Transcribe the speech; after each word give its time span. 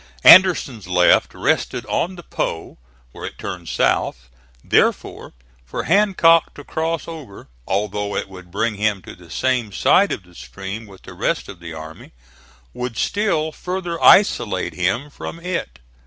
Anderson's 0.23 0.87
left 0.87 1.31
rested 1.35 1.85
on 1.85 2.15
the 2.15 2.23
Po, 2.23 2.79
where 3.11 3.23
it 3.23 3.37
turns 3.37 3.69
south; 3.69 4.29
therefore, 4.63 5.33
for 5.63 5.83
Hancock 5.83 6.55
to 6.55 6.63
cross 6.63 7.07
over 7.07 7.49
although 7.67 8.15
it 8.15 8.27
would 8.27 8.49
bring 8.49 8.77
him 8.77 9.03
to 9.03 9.13
the 9.13 9.29
same 9.29 9.71
side 9.71 10.11
of 10.11 10.23
the 10.23 10.33
stream 10.33 10.87
with 10.87 11.03
the 11.03 11.13
rest 11.13 11.47
of 11.47 11.59
the 11.59 11.75
army 11.75 12.13
would 12.73 12.97
still 12.97 13.51
farther 13.51 14.03
isolate 14.03 14.73
him 14.73 15.11
from 15.11 15.39
it. 15.39 15.77